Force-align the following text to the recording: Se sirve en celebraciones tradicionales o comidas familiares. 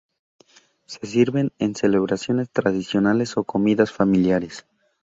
Se 0.87 1.05
sirve 1.05 1.51
en 1.59 1.75
celebraciones 1.75 2.49
tradicionales 2.49 3.37
o 3.37 3.43
comidas 3.43 3.91
familiares. 3.91 4.65